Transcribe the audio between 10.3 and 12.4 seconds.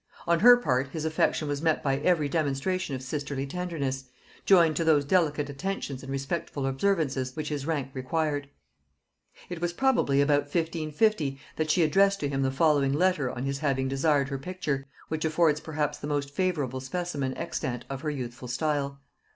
1550 that she addressed to